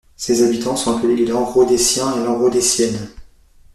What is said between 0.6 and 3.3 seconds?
sont appelés les Lanrodéciens et Lanrodéciennes.